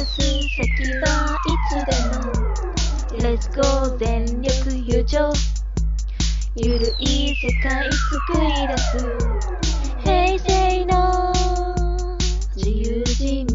[0.00, 0.20] す。
[0.20, 2.38] 先はいつでも。
[3.20, 5.32] Let's go 全力友情。
[6.56, 8.88] ゆるい世界作り出す。
[10.04, 11.32] 平成の
[12.56, 13.46] 自由人。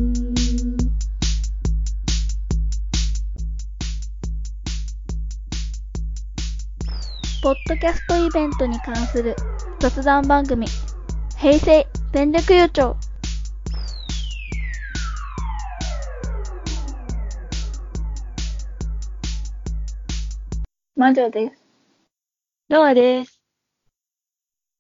[7.42, 9.36] ポッドキャストイベントに関する
[9.80, 10.66] 雑談番組、
[11.38, 12.96] 平成全力優勝。
[20.96, 21.66] 魔女です。
[22.70, 23.42] ロアです。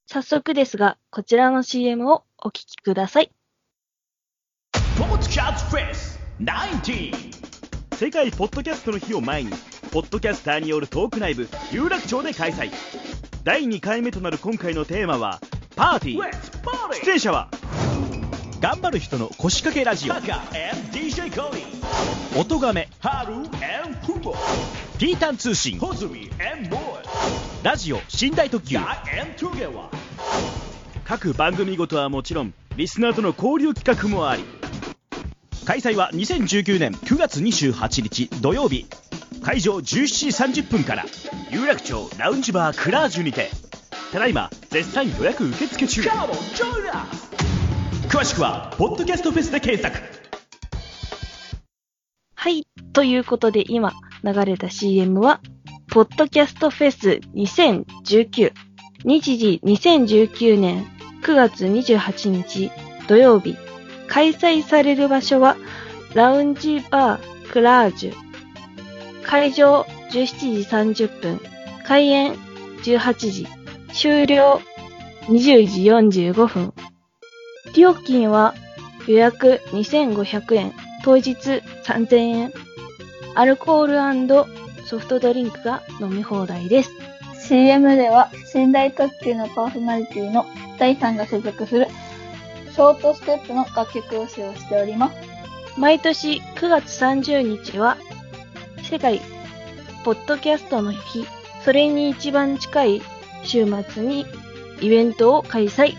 [0.06, 3.32] 早速ですが、こちらの CM をお聞きください。
[4.96, 9.50] ポッドキャストフェス19世界ポッドキャストの日を前に
[9.92, 12.70] ポッドキャスターによるトークライブ有楽町で開催。
[13.44, 15.40] 第2回目となる今回のテーマは
[15.76, 17.04] パーティー。
[17.04, 17.50] 出演者は
[18.62, 20.14] 頑張る人の腰掛けラジオ。
[22.40, 22.88] 音がめ
[25.00, 25.80] ピータン通信。
[27.64, 28.78] ラジオ寝台特急。
[31.04, 34.44] 各番組ごとはもちろんリスナーとの交流企画もあり。
[35.66, 38.86] 開催は2019年9月28日土曜日。
[39.42, 41.06] 会場17時30分から。
[41.50, 43.50] 有楽町ラウンジバークラージュにて。
[44.12, 46.02] ただいま絶賛予約受付中。
[48.08, 50.23] 詳しくはポッドキャストフェスで検索
[52.44, 52.68] はい。
[52.92, 55.40] ということで今流れた CM は、
[55.90, 58.52] ポッドキャストフェス2019。
[59.06, 60.86] 日時2019年
[61.22, 62.70] 9月28日
[63.08, 63.56] 土曜日。
[64.10, 65.56] 開催される場所は、
[66.16, 68.14] ラウンジバークラージュ。
[69.24, 71.40] 会場17時30分。
[71.86, 72.36] 開演
[72.84, 73.48] 18時。
[73.94, 74.60] 終了
[75.30, 75.66] 20
[76.12, 76.74] 時45分。
[77.74, 78.54] 料金は
[79.08, 80.83] 予約2500円。
[81.04, 81.32] 当日
[81.84, 82.54] 3000円。
[83.36, 86.92] アルコールソフトドリンクが飲み放題です。
[87.48, 90.46] CM では、寝台特急のパーソナリティの
[90.80, 91.88] 第3が所属する、
[92.72, 95.16] ショートステップの楽曲を使用しております。
[95.78, 97.98] 毎年9月30日は
[98.84, 99.20] 世界
[100.04, 101.26] ポッドキャストの日。
[101.64, 103.02] それに一番近い
[103.44, 104.26] 週末に
[104.82, 105.96] イベントを開催。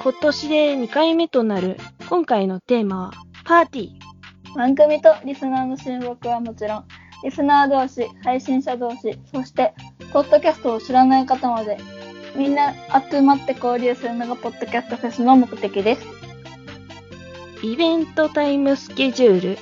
[0.00, 1.76] 今年で2回目となる
[2.08, 3.12] 今回のテーマは
[3.44, 4.05] パーティー。
[4.54, 6.84] 番組とリスナーの親睦はもちろん、
[7.24, 9.74] リスナー同士、配信者同士、そして、
[10.12, 11.78] ポッドキャストを知らない方まで、
[12.36, 12.74] みんな
[13.10, 16.06] 集まって交流するのがポッドキャストフェスの目的です。
[17.62, 19.58] イベントタイムスケジュール。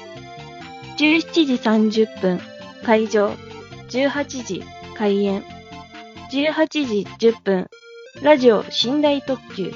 [0.99, 2.41] 17時30分、
[2.84, 3.31] 会場。
[3.89, 4.65] 18時、
[4.97, 5.45] 開演。
[6.31, 7.71] 18時10分、
[8.22, 9.72] ラジオ寝台特急。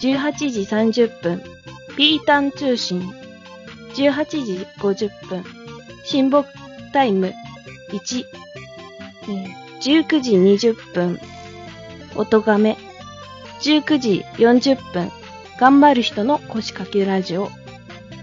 [0.00, 1.42] 18時30分、
[1.96, 3.17] ピータン通信。
[3.98, 5.44] 18時50分、
[6.04, 6.48] 親睦
[6.92, 7.34] タイム
[7.90, 8.24] 1。
[9.80, 11.18] 19時20分、
[12.14, 12.76] 音がめ。
[13.60, 15.10] 19時40分、
[15.58, 17.48] 頑張る人の腰掛けラジオ。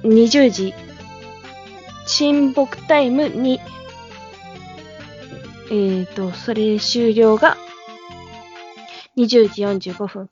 [0.03, 0.74] 20時、
[2.08, 3.59] 親睦タイム2。
[5.68, 7.58] えーと、それ終了が
[9.18, 10.30] 20時45分。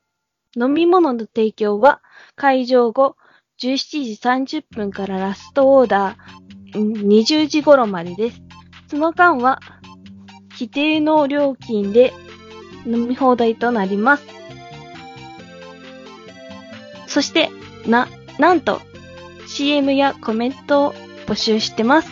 [0.56, 2.02] 飲み物の提供は
[2.38, 3.18] 会場後
[3.62, 8.42] 17時30分からラストオーダー20時頃までです。
[8.88, 9.60] その間は
[10.52, 12.14] 規定の料金で
[12.86, 14.26] 飲み放題となります。
[17.08, 17.50] そして、
[17.86, 18.08] な、
[18.40, 18.82] なんと、
[19.46, 20.94] CM やコメントを
[21.28, 22.12] 募集してます。